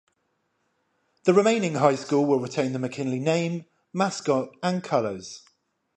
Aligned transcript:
The 1.25 1.33
remaining 1.35 1.75
high 1.75 1.93
school 1.95 2.25
will 2.25 2.39
retain 2.39 2.73
the 2.73 2.79
McKinley 2.79 3.19
name, 3.19 3.65
mascot, 3.93 4.49
and 4.63 4.83
colors. 4.83 5.43